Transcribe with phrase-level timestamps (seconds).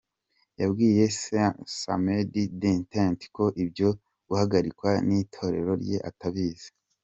[0.61, 1.03] Yabwiye
[1.79, 3.89] Samedi Détente ko ibyo
[4.27, 6.69] guhagarikwa n’itorero rye atabizi.